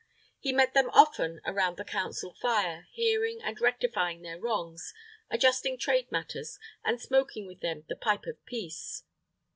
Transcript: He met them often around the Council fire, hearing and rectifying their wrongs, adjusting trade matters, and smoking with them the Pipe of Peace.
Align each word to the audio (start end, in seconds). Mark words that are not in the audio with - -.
He 0.39 0.51
met 0.51 0.73
them 0.73 0.89
often 0.93 1.41
around 1.45 1.77
the 1.77 1.85
Council 1.85 2.33
fire, 2.33 2.87
hearing 2.91 3.39
and 3.43 3.61
rectifying 3.61 4.23
their 4.23 4.39
wrongs, 4.39 4.95
adjusting 5.29 5.77
trade 5.77 6.11
matters, 6.11 6.57
and 6.83 6.99
smoking 6.99 7.45
with 7.45 7.59
them 7.59 7.83
the 7.87 7.95
Pipe 7.95 8.25
of 8.25 8.43
Peace. 8.47 9.03